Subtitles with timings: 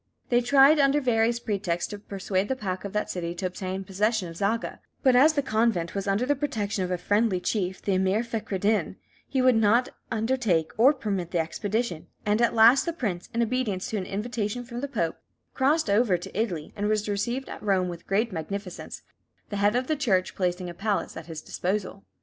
[0.29, 4.27] They tried, under various pretexts, to persuade the pacha of that city to obtain possession
[4.29, 7.93] of Zaga; but as the convent was under the protection of a friendly chief, the
[7.93, 8.95] Emir Fechraddin,
[9.27, 13.91] he would not undertake or permit the expedition; and at last the prince, in obedience
[13.91, 15.19] to an invitation from the Pope,
[15.53, 18.99] crossed over to Italy, and was received at Rome with great magnificence,
[19.49, 22.05] the head of the Church placing a palace at his disposal.